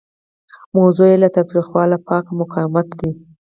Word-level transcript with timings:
موضوع 0.77 1.07
یې 1.11 1.17
له 1.23 1.29
تاوتریخوالي 1.35 1.97
پاک 2.07 2.25
مقاومت 2.39 2.87
دی. 2.99 3.11